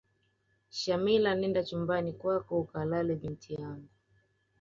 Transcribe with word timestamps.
shamila 0.69 1.35
nenda 1.35 1.63
chumbani 1.63 2.13
kwako 2.13 2.59
ukalale 2.59 3.15
binti 3.15 3.53
yangu 3.53 3.89